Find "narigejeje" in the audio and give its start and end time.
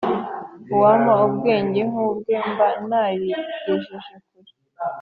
2.87-3.93